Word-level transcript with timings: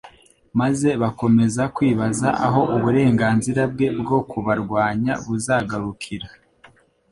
maze 0.59 0.89
bakomeza 1.01 1.63
kwibaza 1.75 2.27
aho 2.45 2.61
uburenganzira 2.75 3.61
bwe 3.71 3.87
bwo 3.99 4.19
kubarwanya 4.29 5.13
buzagarukira 5.25 6.27